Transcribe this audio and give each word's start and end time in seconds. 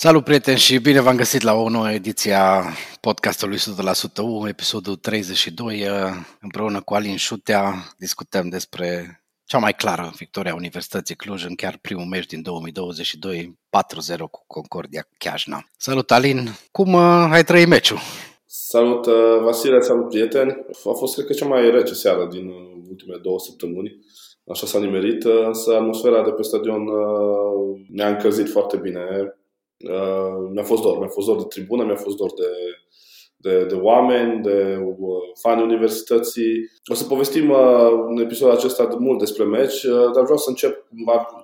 Salut 0.00 0.24
prieteni 0.24 0.58
și 0.58 0.78
bine 0.78 1.00
v-am 1.00 1.16
găsit 1.16 1.42
la 1.42 1.54
o 1.54 1.68
nouă 1.68 1.90
ediție 1.90 2.32
a 2.32 2.62
podcastului 3.00 3.56
100% 3.56 3.60
U, 4.22 4.48
episodul 4.48 4.96
32. 4.96 5.86
Împreună 6.40 6.80
cu 6.80 6.94
Alin 6.94 7.16
Șutea 7.16 7.74
discutăm 7.96 8.48
despre 8.48 9.20
cea 9.44 9.58
mai 9.58 9.74
clară 9.74 10.12
victoria 10.16 10.54
Universității 10.54 11.14
Cluj 11.14 11.44
în 11.44 11.54
chiar 11.54 11.78
primul 11.82 12.04
meci 12.04 12.26
din 12.26 12.42
2022, 12.42 13.58
4-0 14.16 14.18
cu 14.30 14.44
Concordia 14.46 15.08
Chiajna. 15.18 15.64
Salut 15.76 16.10
Alin, 16.10 16.48
cum 16.70 16.92
uh, 16.92 17.28
ai 17.30 17.44
trăit 17.44 17.68
meciul? 17.68 17.98
Salut 18.46 19.06
uh, 19.06 19.40
Vasile, 19.42 19.80
salut 19.80 20.08
prieteni. 20.08 20.50
A 20.90 20.92
fost 20.98 21.14
cred 21.14 21.26
că 21.26 21.32
cea 21.32 21.46
mai 21.46 21.70
rece 21.70 21.94
seară 21.94 22.28
din 22.30 22.50
ultimele 22.88 23.20
două 23.22 23.38
săptămâni. 23.38 23.98
Așa 24.48 24.66
s-a 24.66 24.78
nimerit, 24.78 25.24
însă 25.24 25.74
atmosfera 25.74 26.24
de 26.24 26.30
pe 26.30 26.42
stadion 26.42 26.86
uh, 26.86 27.80
ne-a 27.88 28.08
încălzit 28.08 28.48
foarte 28.48 28.76
bine 28.76 29.00
Uh, 29.78 30.50
mi-a 30.52 30.62
fost 30.62 30.82
dor. 30.82 30.98
Mi-a 30.98 31.08
fost 31.08 31.26
dor 31.26 31.36
de 31.36 31.44
tribună, 31.48 31.84
mi-a 31.84 31.96
fost 31.96 32.16
dor 32.16 32.30
de, 32.34 32.50
de, 33.36 33.64
de 33.64 33.74
oameni, 33.74 34.42
de 34.42 34.78
uh, 34.84 35.22
fani 35.40 35.62
universității. 35.62 36.70
O 36.92 36.94
să 36.94 37.04
povestim 37.04 37.50
uh, 37.50 37.90
în 38.08 38.18
episodul 38.18 38.54
acesta 38.54 38.86
de 38.86 38.96
mult 38.98 39.18
despre 39.18 39.44
meci, 39.44 39.82
uh, 39.82 40.10
dar 40.14 40.22
vreau 40.22 40.38
să 40.38 40.50
încep 40.50 40.86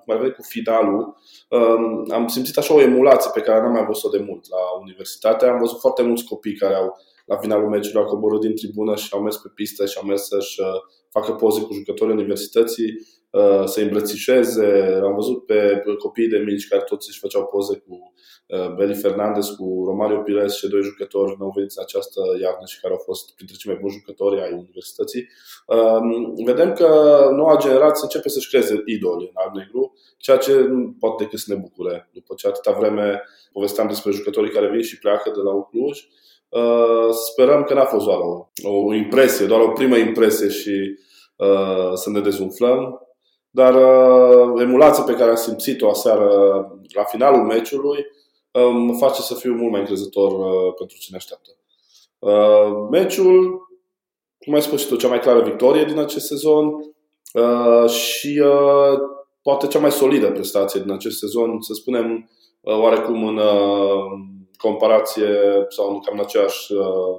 mai 0.05 0.17
vedem 0.17 0.35
cu 0.37 0.43
finalul. 0.43 1.17
Uh, 1.51 2.13
am 2.13 2.27
simțit 2.27 2.59
așa 2.59 2.75
o 2.75 2.81
emulație 2.81 3.31
pe 3.35 3.41
care 3.41 3.61
n-am 3.61 3.73
mai 3.73 3.85
văzut-o 3.87 4.17
de 4.17 4.25
mult 4.29 4.51
la 4.51 4.81
universitate. 4.81 5.47
Am 5.47 5.59
văzut 5.59 5.81
foarte 5.81 6.03
mulți 6.03 6.25
copii 6.25 6.57
care 6.57 6.75
au 6.75 6.97
la 7.25 7.37
finalul 7.37 7.69
meciului 7.69 8.03
au 8.03 8.09
coborât 8.09 8.41
din 8.41 8.55
tribună 8.55 8.97
și 8.97 9.09
au 9.11 9.21
mers 9.23 9.37
pe 9.37 9.49
pistă 9.55 9.87
și 9.87 9.99
au 10.01 10.07
mers 10.07 10.27
să-și 10.27 10.61
uh, 10.61 10.67
facă 11.11 11.33
poze 11.33 11.61
cu 11.61 11.73
jucătorii 11.73 12.15
universității, 12.15 12.91
uh, 13.31 13.65
să 13.65 13.81
îmbrățișeze. 13.81 15.01
Am 15.03 15.15
văzut 15.15 15.47
pe 15.47 15.83
copiii 15.99 16.29
de 16.29 16.39
mici 16.39 16.69
care 16.69 16.83
toți 16.83 17.09
își 17.09 17.19
făceau 17.19 17.45
poze 17.47 17.77
cu 17.87 18.13
uh, 18.49 18.75
Beli 18.77 18.95
Fernandez, 18.95 19.47
cu 19.47 19.85
Romario 19.87 20.19
Pires 20.19 20.55
și 20.57 20.69
doi 20.69 20.83
jucători 20.83 21.37
nou 21.39 21.53
veniți 21.55 21.79
în 21.79 21.85
această 21.87 22.21
iarnă 22.43 22.67
și 22.67 22.81
care 22.81 22.93
au 22.93 23.03
fost 23.05 23.35
printre 23.35 23.57
cei 23.57 23.71
mai 23.73 23.81
buni 23.81 23.93
jucători 23.99 24.43
ai 24.43 24.53
universității. 24.53 25.29
Um, 25.67 26.35
vedem 26.45 26.73
că 26.73 26.89
noua 27.37 27.57
generație 27.57 28.03
începe 28.05 28.29
să-și 28.29 28.49
creeze 28.49 28.83
idoli 28.85 29.31
în 29.33 29.43
alb-negru, 29.43 29.93
ceea 30.19 30.37
ce 30.37 30.53
nu 30.61 30.97
poate 30.99 31.23
decât 31.23 31.39
să 31.39 31.53
ne 31.53 31.61
bucure. 31.61 32.11
După 32.13 32.35
ce 32.37 32.47
atâta 32.47 32.73
vreme 32.79 33.23
povesteam 33.53 33.89
despre 33.89 34.11
jucătorii 34.11 34.51
care 34.51 34.71
vin 34.71 34.83
și 34.83 34.99
pleacă 34.99 35.31
de 35.35 35.41
la 35.41 35.53
Cluj, 35.71 35.99
Uh, 35.99 36.11
sperăm 37.11 37.63
că 37.63 37.75
n-a 37.75 37.85
fost 37.85 38.05
doar 38.05 38.19
o, 38.19 38.49
o 38.69 38.95
impresie, 38.95 39.47
doar 39.47 39.61
o 39.61 39.71
primă 39.71 39.97
impresie 39.97 40.49
și 40.49 40.99
uh, 41.37 41.93
să 41.95 42.11
ne 42.11 42.21
dezumflăm. 42.21 43.01
Dar 43.51 43.75
uh, 43.75 44.61
emulația 44.61 45.03
pe 45.03 45.13
care 45.13 45.31
am 45.31 45.37
simțit-o 45.37 45.89
aseară 45.89 46.29
la 46.95 47.03
finalul 47.03 47.43
meciului 47.43 48.07
uh, 48.51 48.71
mă 48.73 48.97
face 48.97 49.21
să 49.21 49.35
fiu 49.35 49.55
mult 49.55 49.71
mai 49.71 49.81
încrezător 49.81 50.31
uh, 50.31 50.75
pentru 50.79 50.97
cine 50.99 51.17
așteaptă. 51.17 51.51
Uh, 52.19 52.89
meciul, 52.91 53.69
cum 54.39 54.55
ai 54.55 54.63
spus 54.63 54.81
și 54.81 54.89
tu, 54.89 54.97
cea 54.97 55.09
mai 55.09 55.21
clară 55.21 55.43
victorie 55.43 55.85
din 55.85 55.99
acest 55.99 56.27
sezon 56.27 56.67
uh, 57.33 57.89
și 57.91 58.43
uh, 58.45 58.99
poate 59.43 59.67
cea 59.67 59.79
mai 59.79 59.93
solidă 59.93 60.31
prestație 60.31 60.81
din 60.81 60.93
acest 60.93 61.19
sezon, 61.19 61.61
să 61.61 61.73
spunem 61.73 62.31
uh, 62.61 62.79
oarecum 62.79 63.27
în 63.27 63.37
uh, 63.37 64.05
comparație 64.67 65.31
sau 65.69 65.91
în 65.91 66.01
cam 66.01 66.15
în 66.19 66.25
aceeași 66.25 66.73
uh, 66.73 67.17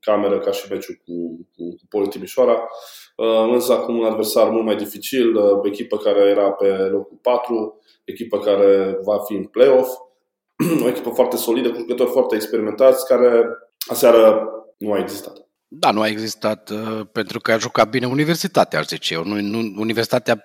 cameră 0.00 0.38
ca 0.38 0.50
și 0.50 0.70
meciul 0.70 1.00
cu, 1.04 1.14
cu, 1.54 1.62
cu 1.76 1.84
Poli 1.88 2.08
Timișoara. 2.08 2.68
Uh, 3.16 3.52
însă 3.52 3.72
acum 3.72 3.98
un 3.98 4.04
adversar 4.04 4.48
mult 4.48 4.64
mai 4.64 4.76
dificil, 4.76 5.36
uh, 5.36 5.60
echipă 5.62 5.96
care 5.96 6.20
era 6.20 6.50
pe 6.50 6.66
locul 6.66 7.18
4, 7.22 7.80
echipă 8.04 8.38
care 8.38 8.98
va 9.04 9.18
fi 9.18 9.34
în 9.34 9.44
play-off, 9.44 9.88
o 10.84 10.88
echipă 10.88 11.10
foarte 11.10 11.36
solidă, 11.36 11.70
cu 11.70 11.78
jucători 11.78 12.10
foarte 12.10 12.34
experimentați, 12.34 13.06
care 13.06 13.44
aseară 13.90 14.48
nu 14.78 14.92
a 14.92 14.98
existat. 14.98 15.46
Da, 15.68 15.90
nu 15.90 16.00
a 16.00 16.08
existat 16.08 16.70
uh, 16.70 17.06
pentru 17.12 17.40
că 17.40 17.52
a 17.52 17.58
jucat 17.58 17.88
bine 17.88 18.06
Universitatea, 18.06 18.78
aș 18.78 18.86
zice 18.86 19.14
eu. 19.14 19.24
Nu, 19.24 19.40
nu, 19.40 19.58
Universitatea 19.80 20.44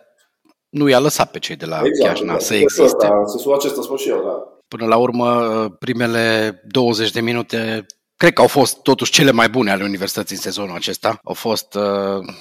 nu 0.70 0.88
i-a 0.88 1.00
lăsat 1.00 1.32
pe 1.32 1.40
cei 1.40 1.56
de 1.56 1.66
la 1.66 1.82
exact, 1.84 2.08
Chiajna 2.08 2.34
exact. 2.34 2.42
să 2.42 2.54
existe. 2.54 3.06
În 3.06 3.28
sensul 3.28 3.54
acesta 3.54 3.82
spun 3.82 3.98
și 3.98 4.10
eu, 4.10 4.24
da. 4.24 4.57
Până 4.68 4.86
la 4.86 4.98
urmă, 4.98 5.70
primele 5.70 6.60
20 6.68 7.12
de 7.12 7.22
minute 7.22 7.86
cred 8.18 8.34
că 8.34 8.42
au 8.42 8.48
fost 8.48 8.82
totuși 8.82 9.12
cele 9.12 9.32
mai 9.32 9.50
bune 9.50 9.72
ale 9.72 9.84
Universității 9.84 10.36
în 10.36 10.42
sezonul 10.42 10.76
acesta. 10.76 11.20
Au 11.24 11.34
fost 11.34 11.74
uh, 11.74 12.34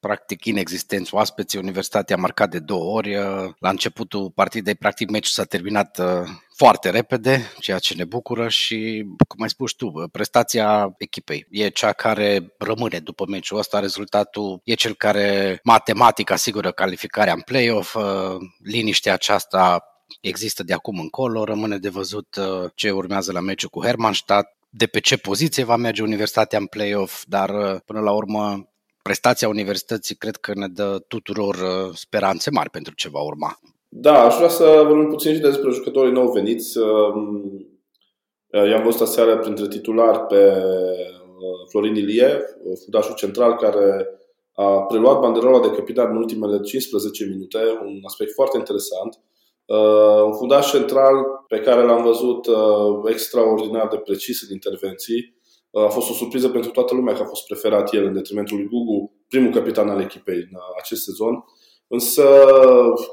practic 0.00 0.44
inexistenți. 0.44 1.14
Oaspeții 1.14 1.58
Universitatea 1.58 2.16
a 2.16 2.20
marcat 2.20 2.50
de 2.50 2.58
două 2.58 2.94
ori. 2.96 3.16
Uh, 3.16 3.50
la 3.58 3.68
începutul 3.68 4.30
partidei, 4.30 4.74
practic, 4.74 5.10
meciul 5.10 5.30
s-a 5.30 5.44
terminat 5.44 5.98
uh, 5.98 6.28
foarte 6.56 6.90
repede, 6.90 7.52
ceea 7.60 7.78
ce 7.78 7.94
ne 7.94 8.04
bucură 8.04 8.48
și, 8.48 9.04
cum 9.28 9.42
ai 9.42 9.48
spus 9.48 9.72
tu, 9.72 10.08
prestația 10.12 10.94
echipei 10.98 11.46
e 11.50 11.68
cea 11.68 11.92
care 11.92 12.54
rămâne 12.58 12.98
după 12.98 13.24
meciul 13.28 13.58
ăsta. 13.58 13.80
Rezultatul 13.80 14.60
e 14.64 14.74
cel 14.74 14.94
care 14.94 15.60
matematic 15.62 16.30
asigură 16.30 16.70
calificarea 16.70 17.32
în 17.32 17.40
play-off. 17.40 17.96
Liniștea 18.62 19.12
aceasta 19.12 19.89
există 20.20 20.62
de 20.62 20.72
acum 20.72 20.98
încolo, 20.98 21.44
rămâne 21.44 21.78
de 21.78 21.88
văzut 21.88 22.36
uh, 22.36 22.70
ce 22.74 22.90
urmează 22.90 23.32
la 23.32 23.40
meciul 23.40 23.68
cu 23.68 23.84
Hermannstadt, 23.84 24.56
de 24.70 24.86
pe 24.86 25.00
ce 25.00 25.16
poziție 25.16 25.64
va 25.64 25.76
merge 25.76 26.02
Universitatea 26.02 26.58
în 26.58 26.66
play-off, 26.66 27.24
dar 27.26 27.50
uh, 27.50 27.80
până 27.84 28.00
la 28.00 28.12
urmă 28.12 28.68
prestația 29.02 29.48
Universității 29.48 30.14
cred 30.14 30.36
că 30.36 30.52
ne 30.54 30.68
dă 30.68 31.04
tuturor 31.08 31.54
uh, 31.54 31.94
speranțe 31.94 32.50
mari 32.50 32.70
pentru 32.70 32.94
ce 32.94 33.08
va 33.08 33.20
urma. 33.20 33.58
Da, 33.88 34.22
aș 34.22 34.36
vrea 34.36 34.48
să 34.48 34.82
vorbim 34.86 35.08
puțin 35.08 35.34
și 35.34 35.40
despre 35.40 35.70
jucătorii 35.70 36.12
nou 36.12 36.32
veniți. 36.32 36.78
Um, 36.78 37.66
i-am 38.70 38.82
văzut 38.82 39.00
aseară 39.00 39.38
printre 39.38 39.68
titulari 39.68 40.18
pe 40.18 40.62
Florin 41.68 41.94
Ilie, 41.94 42.40
fundașul 42.84 43.14
central 43.14 43.56
care 43.56 44.06
a 44.54 44.82
preluat 44.82 45.20
banderola 45.20 45.60
de 45.60 45.76
capitan 45.76 46.10
în 46.10 46.16
ultimele 46.16 46.60
15 46.60 47.24
minute, 47.24 47.58
un 47.84 48.00
aspect 48.06 48.32
foarte 48.32 48.56
interesant. 48.56 49.20
Uh, 49.76 50.22
un 50.24 50.32
fundaș 50.32 50.70
central 50.70 51.14
pe 51.48 51.60
care 51.60 51.82
l-am 51.82 52.02
văzut 52.02 52.46
uh, 52.46 53.00
extraordinar 53.04 53.88
de 53.88 53.96
precis 53.96 54.42
în 54.42 54.52
intervenții. 54.52 55.34
Uh, 55.70 55.82
a 55.82 55.88
fost 55.88 56.10
o 56.10 56.12
surpriză 56.12 56.48
pentru 56.48 56.70
toată 56.70 56.94
lumea 56.94 57.14
că 57.14 57.22
a 57.22 57.24
fost 57.24 57.46
preferat 57.46 57.92
el 57.92 58.04
în 58.04 58.12
detrimentul 58.12 58.56
lui 58.56 58.66
Gugu, 58.66 59.12
primul 59.28 59.52
capitan 59.52 59.88
al 59.88 60.00
echipei 60.00 60.36
în 60.36 60.52
uh, 60.52 60.62
acest 60.78 61.02
sezon. 61.02 61.44
Însă 61.88 62.22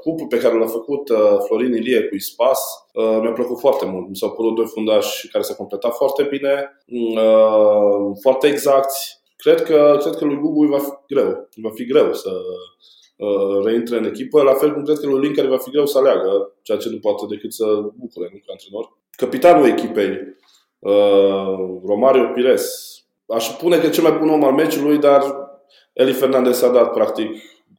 cuplul 0.02 0.28
pe 0.28 0.38
care 0.38 0.58
l-a 0.58 0.66
făcut 0.66 1.10
uh, 1.10 1.38
Florin 1.46 1.74
Ilie 1.74 2.04
cu 2.04 2.16
Ispas 2.16 2.60
uh, 2.94 3.20
mi-a 3.22 3.32
plăcut 3.32 3.60
foarte 3.60 3.86
mult. 3.86 4.08
Mi 4.10 4.16
s-au 4.16 4.32
părut 4.32 4.56
doi 4.56 4.66
fundași 4.66 5.28
care 5.28 5.44
s-au 5.44 5.56
completat 5.56 5.96
foarte 5.96 6.24
bine, 6.24 6.78
uh, 6.88 8.18
foarte 8.22 8.48
exacti. 8.48 8.98
Cred 9.36 9.62
că, 9.62 9.98
cred 10.02 10.16
că 10.16 10.26
lui 10.26 10.40
Gugu 10.40 10.62
îi 10.62 10.70
va 10.70 10.80
fi 10.80 10.90
greu. 11.08 11.50
va 11.56 11.72
fi 11.74 11.86
greu 11.86 12.14
să, 12.14 12.30
Uh, 12.30 12.97
reintre 13.64 13.98
în 13.98 14.06
echipă, 14.06 14.42
la 14.42 14.54
fel 14.54 14.74
cum 14.74 14.84
cred 14.84 14.98
că 14.98 15.08
lui 15.08 15.20
Lin 15.20 15.34
care 15.34 15.48
va 15.48 15.58
fi 15.58 15.70
greu 15.70 15.86
să 15.86 15.98
aleagă, 15.98 16.54
ceea 16.62 16.78
ce 16.78 16.90
nu 16.90 17.00
poate 17.00 17.26
decât 17.30 17.54
să 17.54 17.66
bucure 17.96 18.30
nu, 18.32 18.40
ca 18.46 18.52
antrenor. 18.52 18.98
Capitanul 19.12 19.68
echipei, 19.68 20.10
uh, 20.80 21.80
Romario 21.86 22.32
Pires, 22.34 22.96
aș 23.28 23.48
spune 23.48 23.78
că 23.78 23.86
e 23.86 23.90
cel 23.90 24.04
mai 24.04 24.18
bun 24.20 24.30
om 24.30 24.44
al 24.44 24.54
meciului, 24.54 24.98
dar 24.98 25.22
Eli 25.94 26.14
Fernandez 26.14 26.62
a 26.62 26.70
dat 26.70 26.92
practic 26.92 27.30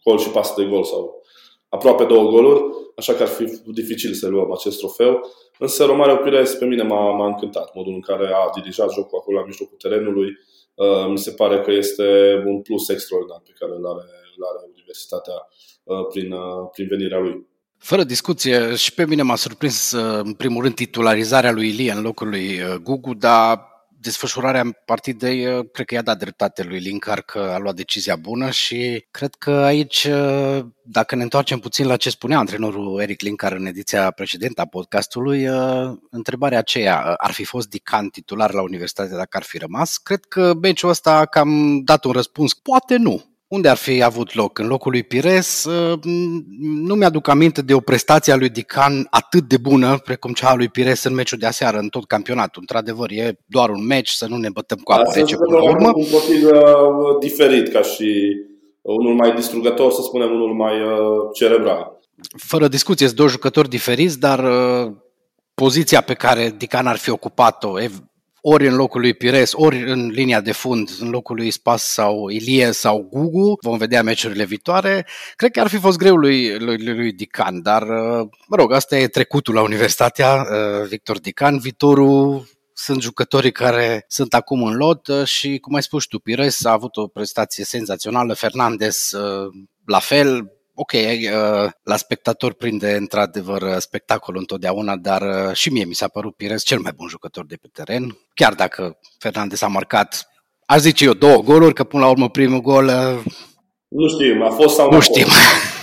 gol 0.05 0.19
și 0.19 0.31
pas 0.31 0.55
de 0.55 0.65
gol 0.65 0.85
sau 0.85 1.23
aproape 1.69 2.05
două 2.05 2.31
goluri, 2.31 2.63
așa 2.97 3.13
că 3.13 3.23
ar 3.23 3.29
fi 3.29 3.45
dificil 3.67 4.13
să 4.13 4.29
luăm 4.29 4.53
acest 4.53 4.79
trofeu. 4.79 5.21
Însă 5.59 5.85
Romario 5.85 6.17
Pires 6.17 6.55
pe 6.55 6.65
mine 6.65 6.83
m-a, 6.83 7.13
m-a 7.17 7.27
încântat 7.27 7.75
modul 7.75 7.93
în 7.93 8.01
care 8.01 8.27
a 8.27 8.51
dirijat 8.55 8.93
jocul 8.93 9.19
acolo 9.19 9.39
la 9.39 9.45
mijlocul 9.45 9.77
terenului. 9.77 10.29
Uh, 10.75 11.07
mi 11.09 11.19
se 11.19 11.31
pare 11.31 11.61
că 11.61 11.71
este 11.71 12.05
un 12.47 12.63
plus 12.63 12.89
extraordinar 12.89 13.43
pe 13.45 13.53
care 13.59 13.73
îl 13.73 13.87
are, 13.87 14.05
îl 14.39 14.45
are 14.51 14.71
universitatea 14.75 15.39
uh, 15.83 16.07
prin, 16.13 16.33
uh, 16.33 16.69
prin 16.73 16.87
venirea 16.89 17.19
lui. 17.19 17.47
Fără 17.79 18.05
discuție, 18.05 18.75
și 18.75 18.95
pe 18.95 19.07
mine 19.07 19.23
m-a 19.23 19.37
surprins, 19.37 19.93
uh, 19.93 20.21
în 20.25 20.33
primul 20.33 20.63
rând, 20.63 20.75
titularizarea 20.75 21.53
lui 21.53 21.69
Ilie 21.69 21.93
în 21.93 22.03
locul 22.03 22.29
lui 22.29 22.61
Gugu, 22.83 23.15
dar 23.15 23.67
desfășurarea 24.01 24.65
partidei, 24.85 25.69
cred 25.73 25.87
că 25.87 25.95
i-a 25.95 26.03
dat 26.03 26.19
dreptate 26.19 26.63
lui 26.63 26.79
Linkar 26.79 27.21
că 27.21 27.39
a 27.39 27.59
luat 27.59 27.75
decizia 27.75 28.17
bună 28.17 28.51
și 28.51 29.07
cred 29.11 29.35
că 29.35 29.51
aici, 29.51 30.09
dacă 30.83 31.15
ne 31.15 31.23
întoarcem 31.23 31.59
puțin 31.59 31.87
la 31.87 31.97
ce 31.97 32.11
spunea 32.11 32.39
antrenorul 32.39 33.01
Eric 33.01 33.21
Linkar 33.21 33.53
în 33.53 33.67
ediția 33.67 34.11
precedentă 34.11 34.61
a 34.61 34.67
podcastului, 34.67 35.49
întrebarea 36.11 36.59
aceea, 36.59 37.01
ar 37.01 37.33
fi 37.33 37.45
fost 37.45 37.69
Dican 37.69 38.09
titular 38.09 38.53
la 38.53 38.63
Universitate 38.63 39.15
dacă 39.15 39.37
ar 39.37 39.43
fi 39.43 39.59
rămas? 39.59 39.97
Cred 39.97 40.25
că 40.25 40.55
meciul 40.55 40.89
ăsta 40.89 41.17
a 41.17 41.27
cam 41.27 41.81
dat 41.85 42.05
un 42.05 42.13
răspuns, 42.13 42.55
poate 42.55 42.97
nu. 42.97 43.28
Unde 43.49 43.69
ar 43.69 43.77
fi 43.77 44.03
avut 44.03 44.35
loc? 44.35 44.59
În 44.59 44.67
locul 44.67 44.91
lui 44.91 45.03
Pires? 45.03 45.65
Uh, 45.65 45.99
nu 46.61 46.95
mi-aduc 46.95 47.29
aminte 47.29 47.63
de 47.63 47.75
o 47.75 47.81
prestație 47.81 48.33
a 48.33 48.37
lui 48.37 48.49
Dican 48.49 49.07
atât 49.11 49.49
de 49.49 49.57
bună 49.57 49.99
precum 49.99 50.33
cea 50.33 50.49
a 50.49 50.55
lui 50.55 50.69
Pires 50.69 51.05
în 51.05 51.15
meciul 51.15 51.39
de 51.39 51.47
aseară, 51.47 51.79
în 51.79 51.89
tot 51.89 52.07
campionatul. 52.07 52.61
Într-adevăr, 52.61 53.11
e 53.11 53.39
doar 53.47 53.71
un 53.71 53.87
meci, 53.87 54.09
să 54.09 54.27
nu 54.27 54.37
ne 54.37 54.49
bătăm 54.49 54.79
cu 54.79 54.93
apă 54.93 55.13
rece 55.15 55.37
până 55.37 55.57
la 55.57 55.63
urmă. 55.63 55.93
Un 55.95 56.05
profil 56.05 56.55
uh, 56.55 57.19
diferit, 57.21 57.69
ca 57.73 57.83
și 57.83 58.37
unul 58.83 59.15
mai 59.15 59.35
distrugător, 59.35 59.93
să 59.93 60.01
spunem, 60.03 60.31
unul 60.31 60.55
mai 60.55 60.83
uh, 60.83 60.99
cerebral. 61.35 62.01
Fără 62.37 62.69
discuție, 62.69 63.07
sunt 63.07 63.19
două 63.19 63.29
jucători 63.29 63.69
diferiți, 63.69 64.21
dar 64.21 64.45
poziția 65.55 66.01
pe 66.01 66.15
care 66.15 66.55
Dican 66.59 66.87
ar 66.87 66.97
fi 66.97 67.11
ocupat-o, 67.11 67.81
ori 68.41 68.67
în 68.67 68.75
locul 68.75 69.01
lui 69.01 69.15
Pires, 69.15 69.53
ori 69.55 69.91
în 69.91 70.07
linia 70.09 70.41
de 70.41 70.53
fund, 70.53 70.91
în 71.01 71.11
locul 71.11 71.37
lui 71.37 71.51
Spas 71.51 71.83
sau 71.83 72.29
Ilie 72.29 72.71
sau 72.71 73.09
Gugu, 73.11 73.59
vom 73.61 73.79
vedea 73.79 74.03
meciurile 74.03 74.45
viitoare, 74.45 75.07
cred 75.37 75.51
că 75.51 75.61
ar 75.61 75.69
fi 75.69 75.77
fost 75.77 75.99
greu 75.99 76.17
lui, 76.17 76.59
lui, 76.59 76.85
lui 76.85 77.13
Dican, 77.13 77.63
dar, 77.63 77.83
mă 78.47 78.57
rog, 78.57 78.73
asta 78.73 78.97
e 78.97 79.09
trecutul 79.09 79.55
la 79.55 79.63
Universitatea, 79.63 80.47
Victor 80.89 81.19
Dican, 81.19 81.59
viitorul 81.59 82.47
sunt 82.73 83.03
jucătorii 83.03 83.53
care 83.53 84.05
sunt 84.09 84.35
acum 84.35 84.63
în 84.63 84.77
lot 84.77 85.09
și, 85.25 85.59
cum 85.59 85.75
ai 85.75 85.83
spus 85.83 86.07
tu, 86.07 86.19
Pires 86.19 86.65
a 86.65 86.73
avut 86.73 86.97
o 86.97 87.07
prestație 87.07 87.65
senzațională, 87.65 88.35
Fernandez 88.35 89.11
la 89.85 89.99
fel, 89.99 90.53
ok, 90.81 90.93
uh, 90.93 91.71
la 91.83 91.97
spectator 91.97 92.55
prinde 92.55 92.97
într-adevăr 92.97 93.63
uh, 93.63 93.77
spectacol 93.79 94.37
întotdeauna, 94.37 94.97
dar 94.97 95.23
uh, 95.23 95.55
și 95.55 95.73
mie 95.73 95.85
mi 95.85 95.95
s-a 95.95 96.09
părut 96.09 96.37
Pires 96.37 96.63
cel 96.63 96.79
mai 96.79 96.93
bun 96.97 97.09
jucător 97.09 97.47
de 97.47 97.57
pe 97.57 97.69
teren. 97.73 98.19
Chiar 98.35 98.55
dacă 98.55 98.99
Fernandez 99.19 99.63
a 99.63 99.67
marcat, 99.67 100.29
aș 100.67 100.79
zice 100.79 101.05
eu, 101.05 101.13
două 101.13 101.43
goluri, 101.43 101.75
că 101.75 101.85
până 101.85 102.05
la 102.05 102.11
urmă 102.11 102.29
primul 102.29 102.61
gol... 102.61 102.85
Nu 103.89 104.09
știm, 104.09 104.43
a 104.43 104.51
fost 104.51 104.75
sau 104.75 104.91
nu 104.91 105.01
știm. 105.01 105.27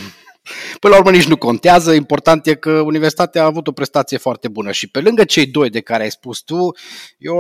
Până 0.80 0.94
la 0.94 1.00
urmă 1.00 1.12
nici 1.12 1.28
nu 1.28 1.38
contează, 1.38 1.94
important 1.94 2.48
e 2.48 2.56
că 2.56 2.70
Universitatea 2.70 3.42
a 3.42 3.46
avut 3.46 3.68
o 3.68 3.72
prestație 3.72 4.18
foarte 4.18 4.48
bună 4.48 4.72
și 4.72 4.90
pe 4.90 5.00
lângă 5.00 5.24
cei 5.24 5.46
doi 5.46 5.70
de 5.70 5.82
care 5.82 6.04
ai 6.04 6.12
spus 6.12 6.40
tu, 6.40 6.72
eu 7.18 7.38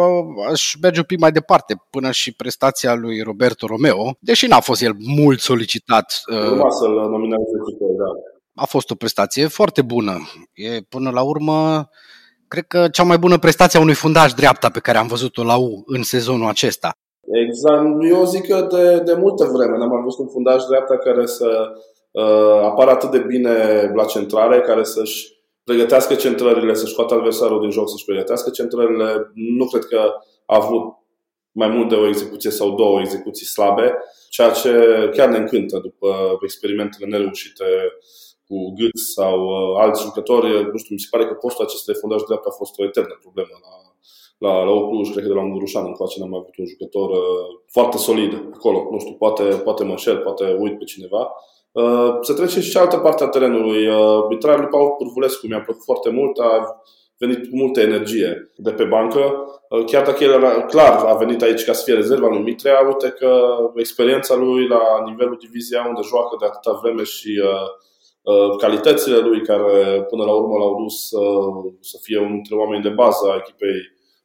aș 0.51 0.75
merge 0.81 0.99
un 0.99 1.05
pic 1.05 1.19
mai 1.19 1.31
departe, 1.31 1.75
până 1.89 2.11
și 2.11 2.35
prestația 2.35 2.93
lui 2.93 3.21
Roberto 3.21 3.67
Romeo, 3.67 4.17
deși 4.19 4.47
n-a 4.47 4.59
fost 4.59 4.81
el 4.81 4.95
mult 4.97 5.39
solicitat. 5.39 6.21
Urma 6.27 6.69
să-l 6.69 6.93
nominalizeze 6.93 7.71
da. 7.97 8.61
A 8.61 8.65
fost 8.65 8.89
o 8.89 8.95
prestație 8.95 9.47
foarte 9.47 9.81
bună. 9.81 10.17
E 10.53 10.81
până 10.81 11.09
la 11.09 11.21
urmă 11.21 11.89
cred 12.47 12.65
că 12.67 12.87
cea 12.87 13.03
mai 13.03 13.17
bună 13.17 13.37
prestație 13.37 13.79
a 13.79 13.81
unui 13.81 13.93
fundaș 13.93 14.33
dreapta 14.33 14.69
pe 14.69 14.79
care 14.79 14.97
am 14.97 15.07
văzut-o 15.07 15.43
la 15.43 15.57
U 15.57 15.83
în 15.85 16.03
sezonul 16.03 16.47
acesta. 16.47 16.91
Exact. 17.45 18.03
Eu 18.09 18.25
zic 18.25 18.47
că 18.47 18.67
de, 18.71 18.99
de 18.99 19.13
multă 19.13 19.43
vreme 19.55 19.77
n-am 19.77 20.03
văzut 20.03 20.19
un 20.19 20.31
fundaș 20.31 20.63
dreapta 20.63 20.97
care 20.97 21.25
să 21.25 21.47
uh, 22.15 22.61
apară 22.61 22.91
atât 22.91 23.11
de 23.11 23.19
bine 23.19 23.55
la 23.95 24.05
centrare, 24.05 24.61
care 24.61 24.83
să-și 24.83 25.33
pregătească 25.63 26.15
centrările, 26.15 26.73
să-și 26.73 26.91
scoată 26.91 27.13
adversarul 27.13 27.61
din 27.61 27.69
joc, 27.69 27.89
să-și 27.89 28.05
pregătească 28.05 28.49
centrările. 28.49 29.31
Nu 29.33 29.65
cred 29.65 29.83
că 29.83 29.99
a 30.45 30.55
avut 30.55 30.83
mai 31.51 31.67
mult 31.67 31.89
de 31.89 31.95
o 31.95 32.07
execuție 32.07 32.49
sau 32.49 32.75
două 32.75 32.99
execuții 32.99 33.45
slabe, 33.45 33.97
ceea 34.29 34.51
ce 34.51 34.71
chiar 35.13 35.29
ne 35.29 35.37
încântă 35.37 35.79
după 35.79 36.37
experimentele 36.43 37.05
nereușite 37.05 37.65
cu 38.47 38.73
Gât 38.77 38.97
sau 39.15 39.35
uh, 39.45 39.81
alți 39.83 40.03
jucători. 40.03 40.49
Nu 40.71 40.77
știu, 40.77 40.93
mi 40.95 40.99
se 40.99 41.07
pare 41.11 41.25
că 41.25 41.33
postul 41.33 41.65
acesta 41.65 41.91
de 41.91 41.97
fundaș 42.01 42.21
dreapta 42.21 42.49
a 42.51 42.59
fost 42.61 42.79
o 42.79 42.83
eternă 42.83 43.17
problemă 43.21 43.55
la, 43.65 43.73
la, 44.45 44.63
la 44.63 44.71
Ocluj, 44.71 45.09
cred 45.09 45.23
că 45.23 45.29
de 45.29 45.35
la 45.35 45.41
Ungurușan 45.47 45.85
încoace 45.85 46.19
n-am 46.19 46.35
avut 46.35 46.57
un 46.57 46.65
jucător 46.65 47.09
uh, 47.09 47.47
foarte 47.75 47.97
solid 47.97 48.33
acolo. 48.53 48.87
Nu 48.91 48.99
știu, 48.99 49.13
poate, 49.13 49.43
poate 49.43 49.83
mă 49.83 49.91
înșel, 49.91 50.17
poate 50.17 50.57
uit 50.59 50.77
pe 50.77 50.83
cineva. 50.83 51.31
Uh, 51.75 52.17
să 52.21 52.33
trecem 52.33 52.61
și 52.61 52.69
cealaltă 52.69 52.97
parte 52.97 53.23
a 53.23 53.27
terenului. 53.27 53.87
Uh, 53.87 54.27
Vitraiul 54.29 54.59
lui 54.59 54.69
Paul 54.69 54.95
Purvulescu 54.97 55.47
mi-a 55.47 55.61
plăcut 55.61 55.83
foarte 55.83 56.09
mult, 56.09 56.39
a 56.39 56.81
venit 57.17 57.49
cu 57.49 57.55
multă 57.55 57.81
energie 57.81 58.51
de 58.57 58.71
pe 58.71 58.83
bancă. 58.83 59.19
Uh, 59.69 59.83
chiar 59.85 60.05
dacă 60.05 60.23
el 60.23 60.31
era, 60.31 60.61
clar 60.61 61.05
a 61.05 61.13
venit 61.13 61.41
aici 61.41 61.63
ca 61.63 61.73
să 61.73 61.83
fie 61.83 61.93
rezerva 61.93 62.27
lui 62.27 62.41
Mitrea, 62.41 62.79
uite 62.87 63.09
că 63.09 63.57
experiența 63.75 64.35
lui 64.35 64.67
la 64.67 65.03
nivelul 65.05 65.37
divizia 65.39 65.85
unde 65.87 66.01
joacă 66.03 66.35
de 66.39 66.45
atâta 66.45 66.79
vreme 66.81 67.03
și 67.03 67.41
calitățile 68.57 69.17
lui 69.17 69.41
care 69.41 70.05
până 70.09 70.23
la 70.23 70.33
urmă 70.33 70.57
l-au 70.57 70.75
dus 70.83 71.09
să 71.79 71.97
fie 72.01 72.17
unul 72.17 72.31
dintre 72.31 72.55
oameni 72.55 72.83
de 72.83 72.89
bază 72.89 73.27
a 73.29 73.35
echipei 73.35 73.79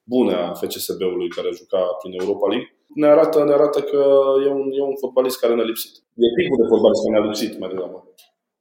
bune 0.04 0.34
a 0.34 0.52
FCSB-ului 0.52 1.28
care 1.28 1.50
juca 1.52 1.82
prin 2.00 2.20
Europa 2.20 2.48
League 2.48 2.79
ne 2.94 3.06
arată, 3.06 3.44
ne 3.44 3.52
arată 3.52 3.80
că 3.80 3.96
e 4.44 4.48
un, 4.48 4.70
e 4.72 4.82
un 4.82 4.96
fotbalist 5.00 5.40
care 5.40 5.54
ne-a 5.54 5.64
lipsit. 5.64 5.90
E 6.14 6.42
tipul 6.42 6.56
de 6.62 6.68
fotbalist 6.68 7.02
care 7.02 7.14
ne-a 7.14 7.30
lipsit 7.30 7.58
mai 7.58 7.68
degrabă. 7.68 8.04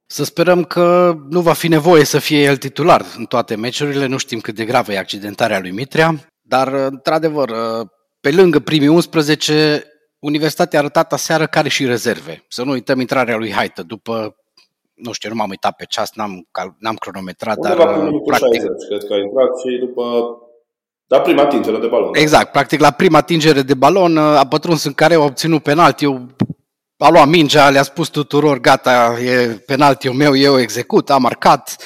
Să 0.06 0.24
sperăm 0.24 0.64
că 0.64 1.14
nu 1.28 1.40
va 1.40 1.52
fi 1.52 1.68
nevoie 1.68 2.04
să 2.04 2.18
fie 2.18 2.42
el 2.42 2.56
titular 2.56 3.02
în 3.18 3.24
toate 3.24 3.56
meciurile. 3.56 4.06
Nu 4.06 4.16
știm 4.16 4.40
cât 4.40 4.54
de 4.54 4.64
gravă 4.64 4.92
e 4.92 4.98
accidentarea 4.98 5.60
lui 5.60 5.70
Mitrea, 5.70 6.14
dar, 6.40 6.72
într-adevăr, 6.72 7.50
pe 8.20 8.30
lângă 8.30 8.58
primii 8.58 8.88
11, 8.88 9.84
Universitatea 10.18 10.78
a 10.78 10.82
arătat 10.82 11.12
aseară 11.12 11.46
care 11.46 11.68
și 11.68 11.86
rezerve. 11.86 12.44
Să 12.48 12.64
nu 12.64 12.70
uităm 12.70 13.00
intrarea 13.00 13.36
lui 13.36 13.52
Haită 13.52 13.82
după 13.82 14.34
nu 14.94 15.12
știu, 15.12 15.28
nu 15.28 15.34
m-am 15.34 15.48
uitat 15.48 15.74
pe 15.76 15.84
ceas, 15.88 16.10
n-am, 16.14 16.48
n-am 16.78 16.94
cronometrat, 16.94 17.56
Undeva 17.56 17.84
dar 17.84 18.10
practic... 18.24 18.60
60, 18.60 18.88
cred 18.88 19.04
că 19.08 19.12
a 19.14 19.20
intrat 19.26 19.52
și 19.60 19.78
după 19.86 20.04
la 21.10 21.20
prima 21.20 21.42
atingere 21.42 21.78
de 21.78 21.86
balon. 21.86 22.14
Exact, 22.14 22.52
practic 22.52 22.80
la 22.80 22.90
prima 22.90 23.18
atingere 23.18 23.62
de 23.62 23.74
balon 23.74 24.16
a 24.16 24.46
pătruns 24.46 24.84
în 24.84 24.92
care 24.92 25.14
a 25.14 25.20
obținut 25.20 25.62
penalti. 25.62 26.04
Eu 26.04 26.26
a 26.98 27.10
luat 27.10 27.28
mingea, 27.28 27.70
le-a 27.70 27.82
spus 27.82 28.08
tuturor, 28.08 28.60
gata, 28.60 29.16
e 29.24 29.46
penaltiul 29.66 30.14
meu, 30.14 30.36
eu 30.36 30.60
execut, 30.60 31.10
a 31.10 31.16
marcat. 31.16 31.76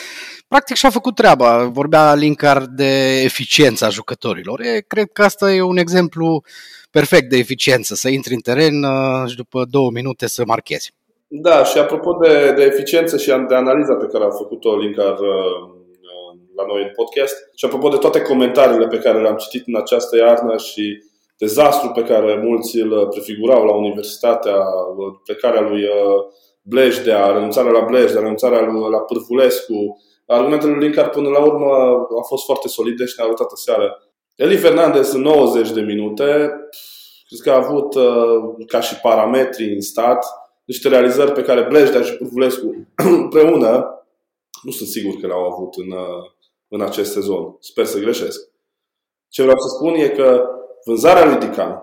Practic 0.49 0.76
și-a 0.76 0.91
făcut 0.91 1.15
treaba. 1.15 1.65
Vorbea 1.65 2.15
Linkar 2.15 2.65
de 2.67 3.21
eficiența 3.23 3.88
jucătorilor. 3.88 4.61
E, 4.61 4.85
cred 4.87 5.11
că 5.12 5.23
asta 5.23 5.53
e 5.53 5.62
un 5.62 5.76
exemplu 5.76 6.43
perfect 6.91 7.31
de 7.31 7.37
eficiență, 7.37 7.94
să 7.94 8.09
intri 8.09 8.35
în 8.35 8.41
teren 8.41 8.82
uh, 8.82 9.29
și 9.29 9.37
după 9.37 9.65
două 9.71 9.91
minute 9.91 10.26
să 10.26 10.43
marchezi. 10.47 10.94
Da, 11.29 11.65
și 11.65 11.79
apropo 11.79 12.19
de, 12.23 12.53
de 12.56 12.62
eficiență 12.62 13.17
și 13.17 13.26
de 13.49 13.55
analiza 13.55 13.94
pe 13.94 14.06
care 14.12 14.25
a 14.25 14.31
făcut-o 14.31 14.76
Linkar 14.76 15.12
uh, 15.12 15.74
la 16.56 16.65
noi 16.67 16.83
în 16.83 16.93
podcast. 16.95 17.35
Și 17.55 17.65
apropo 17.65 17.89
de 17.89 17.97
toate 17.97 18.21
comentariile 18.21 18.87
pe 18.87 18.99
care 18.99 19.21
le-am 19.21 19.37
citit 19.37 19.67
în 19.67 19.77
această 19.77 20.17
iarnă 20.17 20.56
și 20.56 21.03
dezastru 21.39 21.89
pe 21.89 22.03
care 22.03 22.41
mulți 22.45 22.79
îl 22.79 23.09
prefigurau 23.09 23.65
la 23.65 23.75
Universitatea, 23.75 24.56
plecarea 25.25 25.61
lui 25.61 25.83
uh, 25.83 26.19
Blejdea, 26.62 27.27
renunțarea 27.33 27.73
la 27.73 27.85
Blejdea, 27.85 28.21
renunțarea 28.21 28.61
lui 28.61 28.91
la 28.91 28.99
Pârfulescu, 28.99 30.03
argumentele 30.27 30.73
lui 30.73 30.83
Linkar 30.83 31.11
până 31.11 31.29
la 31.29 31.45
urmă 31.45 31.75
au 32.19 32.25
fost 32.27 32.45
foarte 32.45 32.69
solide 32.69 33.05
și 33.05 33.15
ne-a 33.17 33.27
arătat 33.27 33.50
aseară. 33.53 34.03
Eli 34.35 34.57
Fernandez 34.57 35.12
în 35.12 35.21
90 35.21 35.71
de 35.71 35.81
minute, 35.81 36.25
cred 37.29 37.41
că 37.43 37.50
a 37.50 37.67
avut 37.67 37.95
uh, 37.95 38.67
ca 38.67 38.81
și 38.81 39.00
parametri 39.00 39.75
în 39.75 39.81
stat 39.81 40.27
niște 40.65 40.89
realizări 40.89 41.33
pe 41.33 41.43
care 41.43 41.67
Blejdea 41.69 42.03
și 42.03 42.17
Pârfulescu 42.17 42.87
împreună 43.23 43.89
nu 44.62 44.71
sunt 44.71 44.89
sigur 44.89 45.15
că 45.21 45.27
le-au 45.27 45.45
avut 45.53 45.75
în, 45.75 45.91
uh, 45.91 46.34
în 46.69 46.81
acest 46.81 47.12
sezon. 47.12 47.56
Sper 47.61 47.84
să 47.84 47.99
greșesc. 47.99 48.40
Ce 49.28 49.43
vreau 49.43 49.58
să 49.58 49.69
spun 49.76 49.94
e 49.94 50.08
că 50.08 50.44
vânzarea 50.85 51.25
lui 51.25 51.49
Dican, 51.49 51.83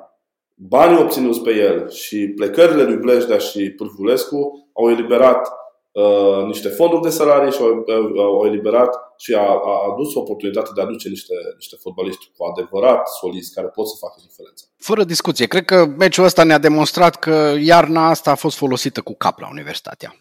banii 0.55 1.01
obținuți 1.01 1.41
pe 1.41 1.51
el 1.51 1.89
și 1.89 2.33
plecările 2.35 2.83
lui 2.83 2.97
Blejdea 2.97 3.37
și 3.37 3.69
Pârvulescu 3.69 4.69
au 4.73 4.89
eliberat 4.89 5.51
uh, 5.91 6.43
niște 6.45 6.69
fonduri 6.69 7.01
de 7.01 7.09
salarii 7.09 7.51
și 7.51 7.61
au, 7.61 7.85
uh, 7.87 8.21
au 8.21 8.45
eliberat 8.45 9.13
și 9.17 9.33
a, 9.33 9.47
a 9.47 9.91
adus 9.91 10.15
oportunitate 10.15 10.71
de 10.75 10.81
a 10.81 10.83
aduce 10.83 11.09
niște, 11.09 11.33
niște 11.55 11.75
fotbaliști 11.79 12.31
cu 12.37 12.43
adevărat 12.43 13.07
solizi 13.07 13.53
care 13.53 13.67
pot 13.67 13.87
să 13.87 13.95
facă 13.99 14.15
diferența. 14.27 14.65
Fără 14.77 15.03
discuție. 15.03 15.45
Cred 15.45 15.65
că 15.65 15.85
meciul 15.85 16.23
ăsta 16.23 16.43
ne-a 16.43 16.57
demonstrat 16.57 17.15
că 17.15 17.55
iarna 17.59 18.09
asta 18.09 18.31
a 18.31 18.35
fost 18.35 18.57
folosită 18.57 19.01
cu 19.01 19.15
cap 19.17 19.39
la 19.39 19.49
Universitatea. 19.49 20.15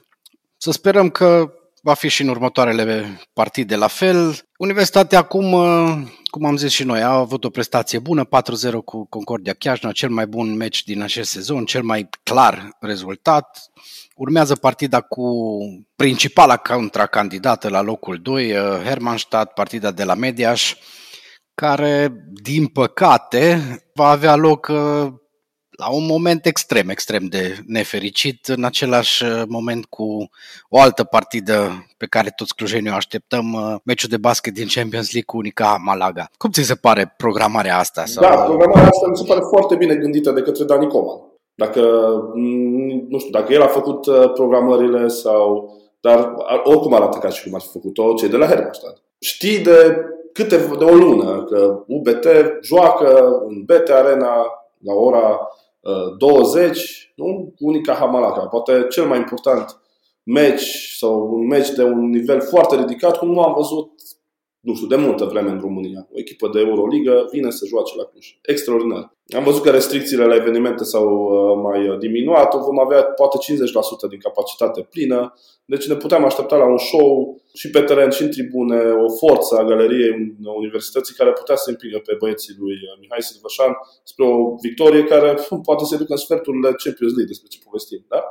Să 0.57 0.71
sperăm 0.71 1.11
că 1.11 1.53
va 1.83 1.95
fi 1.95 2.09
și 2.09 2.23
în 2.23 2.29
următoarele 2.29 3.21
partide 3.33 3.77
la 3.77 3.87
fel. 3.87 4.39
Universitatea 4.57 5.19
acum, 5.19 5.53
uh, 5.53 5.99
cum 6.31 6.45
am 6.45 6.57
zis 6.57 6.73
și 6.73 6.85
noi, 6.85 7.03
a 7.03 7.11
avut 7.11 7.45
o 7.45 7.51
prestație 7.51 7.99
bună, 7.99 8.25
4-0 8.25 8.29
cu 8.85 9.07
Concordia 9.09 9.53
Chiajna, 9.53 9.93
cel 9.93 10.09
mai 10.09 10.27
bun 10.27 10.57
meci 10.57 10.85
din 10.85 11.03
acest 11.03 11.31
sezon, 11.31 11.65
cel 11.65 11.83
mai 11.83 12.09
clar 12.23 12.77
rezultat. 12.81 13.59
Urmează 14.15 14.55
partida 14.55 15.01
cu 15.01 15.25
principala 15.97 16.57
contracandidată 16.57 17.69
la 17.69 17.81
locul 17.81 18.19
2, 18.23 18.53
uh, 18.53 18.59
Hermannstadt, 18.85 19.55
partida 19.55 19.91
de 19.91 20.05
la 20.05 20.15
Mediaș, 20.15 20.75
care, 21.55 22.13
din 22.43 22.67
păcate, 22.67 23.61
va 23.95 24.09
avea 24.09 24.37
loc 24.37 24.69
uh, 24.71 25.13
la 25.81 25.89
un 25.99 26.07
moment 26.07 26.47
extrem, 26.47 26.89
extrem 26.89 27.25
de 27.27 27.57
nefericit, 27.67 28.47
în 28.47 28.65
același 28.65 29.25
uh, 29.25 29.43
moment 29.49 29.85
cu 29.85 30.31
o 30.69 30.81
altă 30.81 31.05
partidă 31.05 31.87
pe 31.97 32.07
care 32.07 32.33
toți 32.37 32.55
clujenii 32.55 32.91
o 32.91 32.95
așteptăm, 32.95 33.53
uh, 33.53 33.77
meciul 33.85 34.09
de 34.09 34.17
basket 34.17 34.55
din 34.55 34.67
Champions 34.75 35.13
League 35.13 35.31
cu 35.31 35.37
Unica 35.37 35.77
Malaga. 35.85 36.31
Cum 36.37 36.51
ți 36.51 36.63
se 36.63 36.75
pare 36.75 37.15
programarea 37.17 37.79
asta? 37.79 38.05
Sau... 38.05 38.23
Da, 38.23 38.37
programarea 38.37 38.89
asta 38.89 39.07
mi 39.11 39.17
se 39.17 39.25
pare 39.27 39.41
foarte 39.49 39.75
bine 39.75 39.95
gândită 39.95 40.31
de 40.31 40.43
către 40.43 40.65
Dani 40.65 40.89
Coman. 40.89 41.21
Dacă, 41.55 41.83
mm, 42.35 43.07
nu 43.09 43.19
știu, 43.19 43.31
dacă 43.31 43.53
el 43.53 43.63
a 43.63 43.67
făcut 43.67 44.07
uh, 44.07 44.33
programările 44.33 45.09
sau... 45.09 45.75
Dar 46.03 46.35
oricum 46.65 46.95
arată 46.95 47.19
ca 47.19 47.29
și 47.29 47.43
cum 47.43 47.55
ar 47.55 47.61
fi 47.61 47.69
făcut-o 47.69 48.15
cei 48.15 48.29
de 48.29 48.37
la 48.37 48.47
Hermannstadt. 48.47 49.03
Știi 49.19 49.59
de 49.59 49.97
câte 50.33 50.57
de 50.79 50.85
o 50.85 50.95
lună 50.95 51.45
că 51.45 51.83
UBT 51.87 52.27
joacă 52.63 53.41
în 53.49 53.63
BT 53.65 53.89
Arena 53.89 54.35
la 54.79 54.95
ora 54.95 55.41
20, 56.19 57.13
nu? 57.17 57.55
Unica 57.59 57.95
Hamalaca. 57.95 58.47
Poate 58.47 58.87
cel 58.91 59.07
mai 59.07 59.19
important 59.19 59.81
meci 60.23 60.95
sau 60.97 61.29
un 61.33 61.47
meci 61.47 61.71
de 61.71 61.83
un 61.83 62.09
nivel 62.09 62.41
foarte 62.41 62.77
ridicat, 62.77 63.17
cum 63.17 63.33
nu 63.33 63.41
am 63.41 63.55
văzut 63.55 63.93
nu 64.61 64.75
știu, 64.75 64.87
de 64.87 64.97
multă 64.97 65.25
vreme 65.25 65.51
în 65.51 65.61
România. 65.61 66.09
O 66.13 66.19
echipă 66.19 66.49
de 66.49 66.61
Euroligă 66.61 67.29
vine 67.33 67.51
să 67.51 67.67
joace 67.67 67.97
la 67.97 68.05
Cluj. 68.05 68.39
Extraordinar. 68.43 69.17
Am 69.37 69.45
văzut 69.45 69.63
că 69.63 69.71
restricțiile 69.71 70.25
la 70.25 70.35
evenimente 70.35 70.85
s-au 70.85 71.09
uh, 71.09 71.63
mai 71.63 71.97
diminuat, 71.99 72.55
vom 72.55 72.81
avea 72.81 73.03
poate 73.03 73.37
50% 74.07 74.09
din 74.09 74.19
capacitate 74.19 74.81
plină, 74.91 75.35
deci 75.65 75.87
ne 75.89 75.97
puteam 75.97 76.25
aștepta 76.25 76.57
la 76.57 76.71
un 76.71 76.79
show 76.79 77.41
și 77.55 77.71
pe 77.71 77.81
teren 77.81 78.11
și 78.11 78.23
în 78.23 78.31
tribune, 78.31 78.81
o 79.05 79.09
forță 79.17 79.57
a 79.59 79.65
galeriei 79.65 80.37
universității 80.57 81.15
care 81.15 81.33
putea 81.33 81.57
să 81.57 81.71
împingă 81.71 81.99
pe 81.99 82.17
băieții 82.19 82.55
lui 82.59 82.77
Mihai 83.01 83.23
Silvășan 83.23 83.73
spre 84.03 84.25
o 84.25 84.55
victorie 84.63 85.05
care 85.05 85.39
poate 85.69 85.85
să 85.85 85.97
ducă 85.97 86.13
în 86.13 86.25
sferturile 86.27 86.69
Champions 86.85 87.13
League, 87.17 87.33
despre 87.33 87.49
ce 87.49 87.59
povestim. 87.65 88.05
Da? 88.09 88.23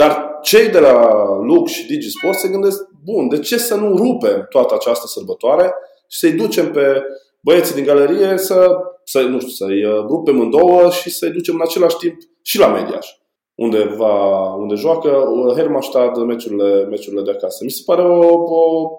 Dar 0.00 0.38
cei 0.42 0.68
de 0.68 0.78
la 0.78 1.24
Lux 1.42 1.70
și 1.70 1.86
DigiSport 1.86 2.38
se 2.38 2.48
gândesc, 2.48 2.88
bun, 3.04 3.28
de 3.28 3.38
ce 3.38 3.58
să 3.58 3.74
nu 3.74 3.96
rupem 3.96 4.46
toată 4.50 4.74
această 4.74 5.06
sărbătoare 5.06 5.74
și 6.08 6.18
să-i 6.18 6.32
ducem 6.32 6.70
pe 6.70 7.02
băieții 7.40 7.74
din 7.74 7.84
galerie 7.84 8.38
să, 8.38 8.76
să 9.04 9.20
nu 9.20 9.38
știu, 9.38 9.52
să-i 9.52 9.84
uh, 9.84 10.04
rupem 10.08 10.40
în 10.40 10.50
două 10.50 10.90
și 10.90 11.10
să-i 11.10 11.30
ducem 11.30 11.54
în 11.54 11.60
același 11.60 11.96
timp 11.96 12.14
și 12.42 12.58
la 12.58 12.66
Mediaș, 12.66 13.06
unde, 13.54 13.82
va, 13.82 14.54
unde 14.54 14.74
joacă 14.74 15.08
uh, 15.08 15.54
Hermannstad 15.54 16.16
meciurile, 16.16 16.84
meciurile 16.84 17.22
de 17.22 17.30
acasă. 17.30 17.64
Mi 17.64 17.70
se 17.70 17.82
pare 17.86 18.02
o, 18.02 18.28
o, 18.34 18.90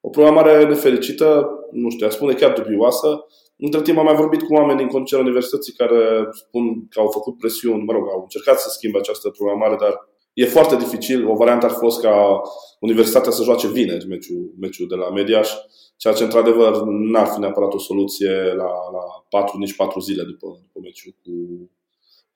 o 0.00 0.08
programare 0.08 0.64
nefericită, 0.64 1.48
nu 1.70 1.90
știu, 1.90 2.06
aș 2.06 2.12
spune 2.12 2.34
chiar 2.34 2.52
dubioasă, 2.52 3.26
între 3.56 3.82
timp 3.82 3.98
am 3.98 4.04
mai 4.04 4.14
vorbit 4.14 4.42
cu 4.42 4.54
oameni 4.54 4.78
din 4.78 4.88
conducerea 4.88 5.24
universității 5.24 5.72
care 5.72 6.28
spun 6.32 6.88
că 6.88 7.00
au 7.00 7.08
făcut 7.08 7.38
presiuni, 7.38 7.84
mă 7.84 7.92
rog, 7.92 8.08
au 8.08 8.20
încercat 8.20 8.60
să 8.60 8.68
schimbe 8.68 8.98
această 8.98 9.28
programare, 9.30 9.76
dar 9.76 10.08
e 10.32 10.44
foarte 10.46 10.76
dificil. 10.76 11.28
O 11.28 11.34
variantă 11.34 11.66
ar 11.66 11.72
fi 11.72 11.78
fost 11.78 12.00
ca 12.00 12.40
universitatea 12.80 13.30
să 13.30 13.42
joace 13.42 13.68
vineri 13.68 14.06
meciul, 14.06 14.52
meciul 14.60 14.88
de 14.88 14.94
la 14.94 15.10
Mediaș, 15.10 15.50
ceea 15.96 16.14
ce 16.14 16.22
într-adevăr 16.22 16.82
n-ar 16.86 17.26
fi 17.26 17.40
neapărat 17.40 17.72
o 17.72 17.78
soluție 17.78 18.32
la, 18.32 18.70
la 18.92 19.24
4, 19.28 19.58
nici 19.58 19.76
4 19.76 20.00
zile 20.00 20.22
după, 20.22 20.46
după 20.62 20.78
meciul 20.82 21.14
cu, 21.22 21.32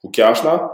cu 0.00 0.08
Chiașna. 0.10 0.70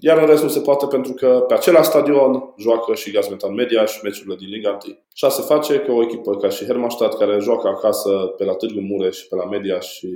Iar 0.00 0.18
în 0.18 0.26
rest 0.26 0.42
nu 0.42 0.48
se 0.48 0.60
poate 0.60 0.86
pentru 0.86 1.12
că 1.12 1.44
pe 1.48 1.54
același 1.54 1.88
stadion 1.88 2.54
joacă 2.58 2.94
și 2.94 3.10
Gazmetan 3.10 3.54
Media 3.54 3.84
și 3.84 4.00
meciurile 4.02 4.34
din 4.34 4.48
Liga 4.48 4.70
1. 4.70 4.78
Și 5.14 5.24
asta 5.24 5.42
se 5.42 5.54
face 5.54 5.78
că 5.78 5.92
o 5.92 6.02
echipă 6.02 6.36
ca 6.36 6.48
și 6.48 6.64
Hermannstadt, 6.64 7.18
care 7.18 7.38
joacă 7.40 7.68
acasă 7.68 8.10
pe 8.10 8.44
la 8.44 8.54
Târgu 8.54 8.80
Mureș 8.80 9.16
și 9.16 9.28
pe 9.28 9.36
la 9.36 9.44
Media 9.44 9.80
și 9.80 10.06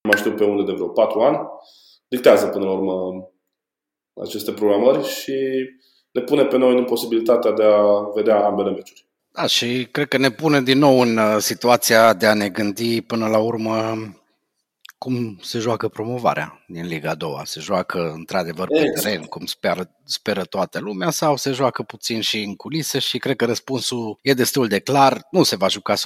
nu 0.00 0.10
mai 0.10 0.18
știu 0.18 0.32
pe 0.32 0.44
unde 0.44 0.62
de 0.62 0.72
vreo 0.72 0.88
4 0.88 1.20
ani, 1.20 1.38
dictează 2.08 2.46
până 2.46 2.64
la 2.64 2.72
urmă 2.72 3.28
aceste 4.22 4.52
programări 4.52 5.06
și 5.08 5.34
ne 6.10 6.20
pune 6.20 6.44
pe 6.44 6.56
noi 6.56 6.78
în 6.78 6.84
posibilitatea 6.84 7.52
de 7.52 7.62
a 7.62 8.10
vedea 8.14 8.44
ambele 8.44 8.70
meciuri. 8.70 9.06
Da, 9.32 9.46
și 9.46 9.88
cred 9.90 10.08
că 10.08 10.18
ne 10.18 10.30
pune 10.30 10.60
din 10.60 10.78
nou 10.78 11.00
în 11.00 11.16
uh, 11.16 11.36
situația 11.38 12.14
de 12.14 12.26
a 12.26 12.34
ne 12.34 12.48
gândi 12.48 13.02
până 13.02 13.26
la 13.26 13.38
urmă 13.38 13.94
cum 14.98 15.38
se 15.42 15.58
joacă 15.58 15.88
promovarea 15.88 16.64
din 16.68 16.86
Liga 16.86 17.14
2. 17.14 17.40
Se 17.44 17.60
joacă 17.60 18.12
într-adevăr 18.14 18.68
pe 18.68 18.78
exact. 18.78 19.02
teren, 19.02 19.22
cum 19.22 19.46
speră, 19.46 19.90
speră 20.04 20.44
toată 20.44 20.78
lumea, 20.78 21.10
sau 21.10 21.36
se 21.36 21.50
joacă 21.50 21.82
puțin 21.82 22.20
și 22.20 22.42
în 22.42 22.56
culise 22.56 22.98
și 22.98 23.18
cred 23.18 23.36
că 23.36 23.44
răspunsul 23.44 24.18
e 24.22 24.34
destul 24.34 24.68
de 24.68 24.78
clar. 24.78 25.26
Nu 25.30 25.42
se 25.42 25.56
va 25.56 25.68
juca 25.68 25.94
100% 25.94 25.98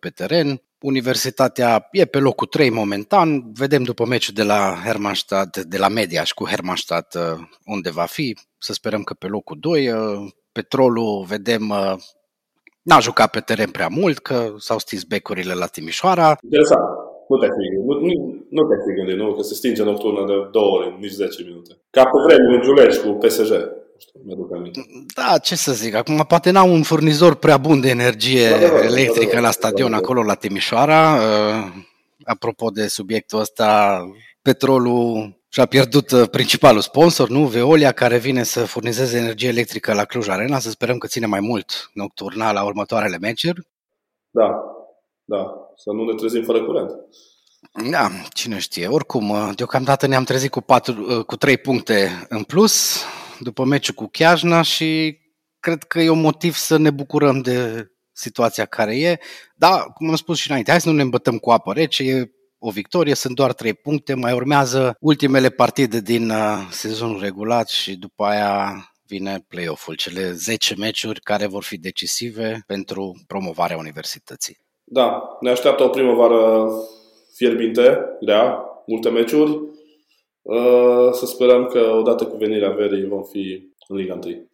pe 0.00 0.08
teren. 0.08 0.62
Universitatea 0.80 1.88
e 1.92 2.04
pe 2.04 2.18
locul 2.18 2.46
3 2.46 2.70
momentan. 2.70 3.52
Vedem 3.52 3.82
după 3.82 4.06
meciul 4.06 4.34
de 4.34 4.42
la 4.42 4.80
Hermannstadt, 4.84 5.58
de 5.58 5.78
la 5.78 5.88
Mediaș 5.88 6.32
cu 6.32 6.46
Hermannstadt 6.46 7.14
uh, 7.14 7.22
unde 7.64 7.90
va 7.90 8.04
fi. 8.04 8.38
Să 8.58 8.72
sperăm 8.72 9.02
că 9.02 9.14
pe 9.14 9.26
locul 9.26 9.56
2. 9.60 9.90
Uh, 9.90 10.32
petrolul, 10.52 11.24
vedem, 11.28 11.68
uh, 11.68 11.94
n-a 12.82 13.00
jucat 13.00 13.30
pe 13.30 13.40
teren 13.40 13.70
prea 13.70 13.88
mult, 13.88 14.18
că 14.18 14.54
s-au 14.58 14.78
stins 14.78 15.02
becurile 15.02 15.54
la 15.54 15.66
Timișoara. 15.66 16.38
Interesant. 16.42 17.05
Nu 17.28 17.36
te 17.42 17.46
fi, 17.46 17.64
nu, 17.86 17.92
nu, 18.06 18.12
nu 18.56 18.62
te 18.68 18.74
fi 18.84 18.90
gândit, 18.96 19.16
nu? 19.16 19.32
Că 19.32 19.42
se 19.42 19.54
stinge 19.54 19.82
nocturnă 19.82 20.24
de 20.26 20.48
două 20.52 20.70
ore, 20.76 20.96
nici 21.00 21.10
10 21.10 21.42
minute. 21.42 21.72
Ca 21.90 22.02
pe 22.04 22.18
vremuri 22.26 22.56
în 22.56 22.62
Giulești 22.62 23.02
cu 23.02 23.10
PSG. 23.12 23.52
Da, 25.14 25.38
ce 25.38 25.56
să 25.56 25.72
zic, 25.72 25.94
acum 25.94 26.24
poate 26.28 26.50
n-au 26.50 26.72
un 26.72 26.82
furnizor 26.82 27.34
prea 27.34 27.56
bun 27.56 27.80
de 27.80 27.88
energie 27.88 28.48
da, 28.48 28.58
da, 28.58 28.68
da, 28.68 28.84
electrică 28.84 29.34
da, 29.34 29.40
da, 29.40 29.46
la 29.46 29.50
stadion 29.50 29.90
da, 29.90 29.96
da, 29.96 30.02
acolo 30.02 30.22
la 30.22 30.34
Timișoara. 30.34 31.14
Uh, 31.14 31.72
apropo 32.24 32.70
de 32.70 32.86
subiectul 32.86 33.40
ăsta, 33.40 34.00
petrolul 34.42 35.36
și-a 35.48 35.66
pierdut 35.66 36.10
uh, 36.10 36.28
principalul 36.30 36.80
sponsor, 36.80 37.28
nu? 37.28 37.44
Veolia, 37.44 37.92
care 37.92 38.18
vine 38.18 38.42
să 38.42 38.64
furnizeze 38.64 39.16
energie 39.18 39.48
electrică 39.48 39.92
la 39.92 40.04
Cluj 40.04 40.28
Arena. 40.28 40.58
Să 40.58 40.70
sperăm 40.70 40.98
că 40.98 41.06
ține 41.06 41.26
mai 41.26 41.40
mult 41.40 41.90
nocturna 41.94 42.52
la 42.52 42.64
următoarele 42.64 43.18
meciuri. 43.18 43.66
Da, 44.30 44.62
da, 45.24 45.65
să 45.76 45.90
nu 45.92 46.04
ne 46.04 46.14
trezim 46.14 46.42
fără 46.42 46.64
curent. 46.64 46.90
Da, 47.90 48.10
cine 48.32 48.58
știe. 48.58 48.86
Oricum, 48.86 49.30
uh, 49.30 49.50
deocamdată 49.54 50.06
ne-am 50.06 50.24
trezit 50.24 50.50
cu, 50.50 50.60
patru, 50.60 51.16
uh, 51.18 51.24
cu 51.24 51.36
trei 51.36 51.56
puncte 51.56 52.26
în 52.28 52.42
plus 52.42 53.04
după 53.40 53.64
meciul 53.64 53.94
cu 53.94 54.08
Chiajna 54.12 54.62
și 54.62 55.18
cred 55.60 55.82
că 55.82 56.00
e 56.00 56.08
un 56.08 56.20
motiv 56.20 56.54
să 56.54 56.76
ne 56.76 56.90
bucurăm 56.90 57.40
de 57.40 57.86
situația 58.12 58.64
care 58.64 58.98
e. 58.98 59.18
Da, 59.54 59.78
cum 59.94 60.08
am 60.08 60.16
spus 60.16 60.38
și 60.38 60.48
înainte, 60.48 60.70
hai 60.70 60.80
să 60.80 60.88
nu 60.88 60.94
ne 60.94 61.02
îmbătăm 61.02 61.38
cu 61.38 61.50
apă 61.50 61.72
rece, 61.72 62.02
e 62.02 62.30
o 62.58 62.70
victorie, 62.70 63.14
sunt 63.14 63.34
doar 63.34 63.52
trei 63.52 63.74
puncte, 63.74 64.14
mai 64.14 64.32
urmează 64.32 64.96
ultimele 65.00 65.50
partide 65.50 66.00
din 66.00 66.30
uh, 66.30 66.68
sezonul 66.70 67.20
regulat 67.20 67.68
și 67.68 67.96
după 67.96 68.24
aia 68.24 68.74
vine 69.06 69.44
play-off-ul, 69.48 69.94
cele 69.94 70.32
10 70.32 70.74
meciuri 70.74 71.20
care 71.20 71.46
vor 71.46 71.62
fi 71.62 71.78
decisive 71.78 72.62
pentru 72.66 73.24
promovarea 73.26 73.76
universității. 73.76 74.65
Da, 74.88 75.36
ne 75.40 75.50
așteaptă 75.50 75.82
o 75.84 75.88
primăvară 75.88 76.70
fierbinte, 77.32 78.16
grea, 78.20 78.64
multe 78.86 79.08
meciuri. 79.08 79.60
Uh, 80.42 81.08
să 81.12 81.26
sperăm 81.26 81.66
că 81.66 81.94
odată 81.98 82.26
cu 82.26 82.36
venirea 82.36 82.70
verii 82.70 83.06
vom 83.06 83.22
fi 83.22 83.72
în 83.88 83.96
Liga 83.96 84.18
1. 84.24 84.48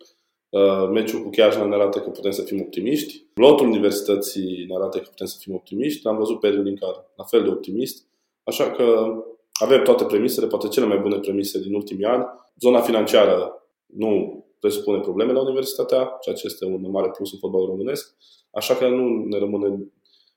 Uh, 0.48 0.88
meciul 0.90 1.22
cu 1.22 1.28
Chiajna 1.28 1.64
ne 1.64 1.74
arată 1.74 1.98
că 2.00 2.10
putem 2.10 2.30
să 2.30 2.42
fim 2.42 2.60
optimiști. 2.60 3.26
Lotul 3.34 3.66
universității 3.66 4.64
ne 4.68 4.74
arată 4.74 4.98
că 4.98 5.08
putem 5.08 5.26
să 5.26 5.36
fim 5.40 5.54
optimiști. 5.54 6.06
Am 6.08 6.16
văzut 6.16 6.40
pe 6.40 6.48
Linkar 6.48 7.10
la 7.16 7.24
fel 7.24 7.42
de 7.42 7.48
optimist. 7.48 8.06
Așa 8.44 8.70
că 8.70 9.14
avem 9.52 9.82
toate 9.82 10.04
premisele, 10.04 10.46
poate 10.46 10.68
cele 10.68 10.86
mai 10.86 10.98
bune 10.98 11.18
premise 11.18 11.60
din 11.60 11.74
ultimii 11.74 12.04
ani. 12.04 12.24
Zona 12.60 12.80
financiară 12.80 13.66
nu 13.86 14.44
presupune 14.60 15.00
probleme 15.00 15.32
la 15.32 15.40
universitatea, 15.40 16.16
ceea 16.20 16.34
ce 16.34 16.46
este 16.46 16.64
un 16.64 16.90
mare 16.90 17.10
plus 17.10 17.32
în 17.32 17.38
fotbalul 17.38 17.66
românesc. 17.66 18.14
Așa 18.50 18.74
că 18.74 18.88
nu 18.88 19.24
ne 19.24 19.38
rămâne 19.38 19.92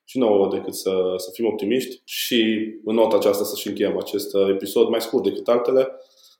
și 0.08 0.18
nouă 0.18 0.48
decât 0.52 0.74
să, 0.74 1.14
să 1.16 1.30
fim 1.32 1.46
optimiști 1.46 2.00
și 2.04 2.70
în 2.84 2.94
nota 2.94 3.16
aceasta 3.16 3.44
să 3.44 3.56
și 3.56 3.68
încheiem 3.68 3.98
acest 3.98 4.34
episod 4.50 4.88
mai 4.88 5.00
scurt 5.00 5.24
decât 5.24 5.48
altele, 5.48 5.88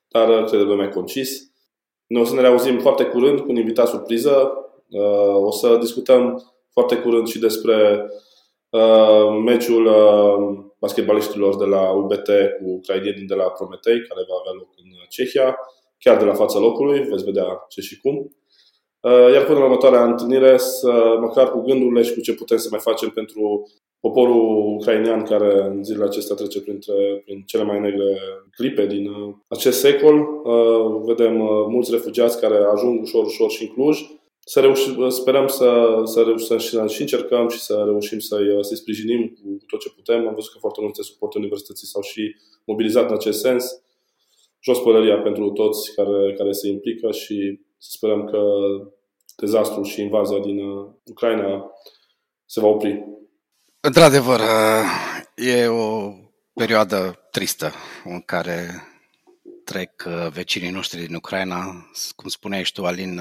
dar 0.09 0.45
cred 0.45 0.67
că 0.67 0.75
mai 0.75 0.89
concis. 0.89 1.55
Noi 2.07 2.23
o 2.23 2.25
să 2.25 2.35
ne 2.35 2.41
reauzim 2.41 2.79
foarte 2.79 3.05
curând 3.05 3.41
cu 3.41 3.51
un 3.51 3.57
invitat 3.57 3.89
surpriză. 3.89 4.53
Uh, 4.91 5.35
o 5.35 5.51
să 5.51 5.77
discutăm 5.77 6.53
foarte 6.73 6.97
curând 6.97 7.27
și 7.27 7.39
despre 7.39 8.07
uh, 8.71 9.43
meciul 9.45 9.87
uh, 9.87 10.65
basketbaliștilor 10.79 11.57
de 11.57 11.65
la 11.65 11.91
UBT 11.91 12.29
cu 12.59 12.69
ucrainienii 12.69 13.27
de 13.27 13.35
la 13.35 13.45
Prometei, 13.45 14.03
care 14.09 14.21
va 14.29 14.35
avea 14.41 14.53
loc 14.53 14.69
în 14.77 14.91
Cehia, 15.09 15.57
chiar 15.99 16.17
de 16.17 16.25
la 16.25 16.35
fața 16.35 16.59
locului, 16.59 17.01
veți 17.01 17.25
vedea 17.25 17.65
ce 17.69 17.81
și 17.81 18.01
cum. 18.01 18.37
Uh, 19.07 19.33
iar 19.33 19.45
până 19.45 19.59
la 19.59 19.65
următoarea 19.65 20.05
întâlnire, 20.05 20.57
să, 20.57 21.17
măcar 21.21 21.51
cu 21.51 21.61
gândurile 21.61 22.03
și 22.03 22.15
cu 22.15 22.21
ce 22.21 22.35
putem 22.35 22.57
să 22.57 22.69
mai 22.71 22.81
facem 22.81 23.09
pentru 23.09 23.71
poporul 24.01 24.75
ucrainean 24.75 25.23
care 25.23 25.63
în 25.63 25.85
zilele 25.85 26.05
acestea 26.05 26.37
trece 26.37 26.61
printre, 26.61 27.23
prin 27.25 27.43
cele 27.47 27.63
mai 27.63 27.81
negre 27.81 28.19
clipe 28.57 28.87
din 28.87 29.07
uh, 29.09 29.35
acest 29.49 29.79
secol. 29.79 30.15
Uh, 30.45 31.03
vedem 31.05 31.33
mulți 31.69 31.91
refugiați 31.91 32.41
care 32.41 32.59
ajung 32.75 33.03
ușor, 33.03 33.25
ușor 33.25 33.51
și 33.51 33.63
în 33.63 33.69
Cluj. 33.69 34.01
Să 34.45 34.61
reușim, 34.61 35.09
sperăm 35.09 35.47
să, 35.47 36.01
să 36.05 36.23
reușim 36.23 36.59
să 36.59 36.87
și 36.87 37.01
încercăm 37.01 37.49
și 37.49 37.59
să 37.59 37.83
reușim 37.85 38.19
să-i, 38.19 38.59
să 38.61 38.75
sprijinim 38.75 39.27
cu 39.27 39.57
tot 39.67 39.81
ce 39.81 39.91
putem. 39.97 40.29
Am 40.29 40.35
văzut 40.35 40.53
că 40.53 40.59
foarte 40.59 40.81
multe 40.81 41.03
suporte 41.03 41.39
universității 41.39 41.87
s-au 41.87 42.03
și 42.03 42.35
mobilizat 42.65 43.09
în 43.09 43.15
acest 43.15 43.41
sens. 43.41 43.83
Jos 44.63 44.79
pălăria 44.79 45.19
pentru 45.19 45.51
toți 45.51 45.95
care, 45.95 46.35
care 46.39 46.53
se 46.53 46.69
implică 46.69 47.11
și 47.11 47.65
să 47.79 47.89
sperăm 47.93 48.25
că 48.25 48.41
dezastrul 49.37 49.85
și 49.85 50.01
invazia 50.01 50.39
din 50.39 50.59
uh, 50.59 50.87
Ucraina 51.05 51.71
se 52.45 52.61
va 52.61 52.67
opri. 52.67 53.05
Într-adevăr, 53.81 54.41
uh, 54.41 55.47
e 55.47 55.67
o 55.67 56.13
perioadă 56.53 57.29
tristă 57.31 57.73
în 58.05 58.21
care 58.21 58.83
trec 59.65 60.05
uh, 60.07 60.29
vecinii 60.33 60.71
noștri 60.71 61.07
din 61.07 61.15
Ucraina. 61.15 61.87
Cum 62.17 62.29
spuneai 62.29 62.65
și 62.65 62.73
tu, 62.73 62.85
Alin, 62.85 63.21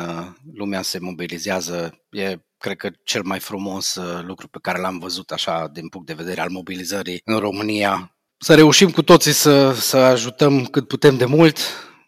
lumea 0.54 0.82
se 0.82 1.00
mobilizează. 1.00 2.06
E, 2.10 2.38
cred 2.58 2.78
că, 2.78 2.90
cel 3.04 3.22
mai 3.24 3.40
frumos 3.40 4.00
lucru 4.22 4.48
pe 4.48 4.58
care 4.62 4.80
l-am 4.80 5.00
văzut 5.00 5.32
așa 5.32 5.68
din 5.74 5.88
punct 5.88 6.08
de 6.08 6.14
vedere 6.14 6.42
al 6.42 6.50
mobilizării 6.50 7.22
în 7.24 7.38
România. 7.38 8.16
Să 8.38 8.56
reușim 8.56 8.92
cu 8.92 9.04
toții 9.04 9.32
să, 9.32 9.72
să 9.72 9.98
ajutăm 9.98 10.66
cât 10.66 10.88
putem 10.88 11.18
de 11.18 11.26
mult, 11.26 11.58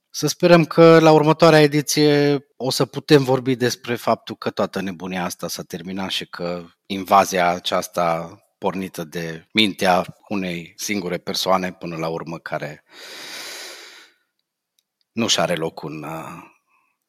Să 0.10 0.28
sperăm 0.28 0.66
că 0.66 1.00
la 1.00 1.12
următoarea 1.12 1.62
ediție 1.62 2.46
o 2.56 2.70
să 2.70 2.86
putem 2.86 3.24
vorbi 3.24 3.56
despre 3.56 3.96
faptul 3.96 4.36
că 4.36 4.50
toată 4.50 4.82
nebunia 4.82 5.24
asta 5.24 5.48
s-a 5.48 5.64
terminat 5.64 6.10
și 6.10 6.26
că 6.26 6.66
invazia 6.86 7.50
aceasta 7.50 8.38
pornită 8.58 9.04
de 9.04 9.48
mintea 9.54 10.18
unei 10.28 10.74
singure 10.76 11.18
persoane 11.18 11.72
până 11.72 11.96
la 11.96 12.08
urmă 12.08 12.38
care 12.38 12.84
nu 15.12 15.28
și 15.28 15.40
are 15.40 15.56
loc 15.56 15.84
în 15.84 16.04
uh, 16.04 16.44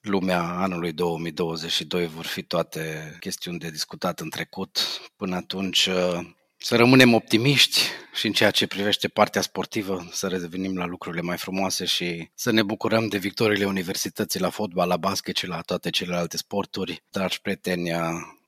lumea 0.00 0.42
anului 0.42 0.92
2022 0.92 2.06
vor 2.06 2.26
fi 2.26 2.42
toate 2.42 3.16
chestiuni 3.20 3.58
de 3.58 3.70
discutat 3.70 4.20
în 4.20 4.30
trecut. 4.30 4.78
Până 5.16 5.36
atunci 5.36 5.86
uh, 5.86 6.18
să 6.58 6.76
rămânem 6.76 7.14
optimiști 7.14 7.80
și 8.14 8.26
în 8.26 8.32
ceea 8.32 8.50
ce 8.50 8.66
privește 8.66 9.08
partea 9.08 9.40
sportivă, 9.40 10.08
să 10.12 10.26
revenim 10.26 10.76
la 10.76 10.86
lucrurile 10.86 11.22
mai 11.22 11.36
frumoase 11.36 11.84
și 11.84 12.30
să 12.34 12.50
ne 12.50 12.62
bucurăm 12.62 13.08
de 13.08 13.18
victoriile 13.18 13.64
universității 13.64 14.40
la 14.40 14.50
fotbal, 14.50 14.88
la 14.88 14.96
basket 14.96 15.36
și 15.36 15.46
la 15.46 15.60
toate 15.60 15.90
celelalte 15.90 16.36
sporturi. 16.36 17.02
Dragi 17.10 17.40
prieteni, 17.40 17.92
uh, 17.92 18.00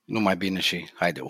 numai 0.04 0.36
bine 0.36 0.60
și 0.60 0.88
haideu! 0.94 1.28